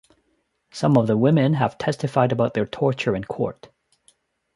Some 0.71 0.97
of 0.97 1.05
the 1.05 1.15
women 1.15 1.53
have 1.53 1.77
testified 1.77 2.31
about 2.31 2.55
their 2.55 2.65
torture 2.65 3.15
in 3.15 3.23
court. 3.23 3.69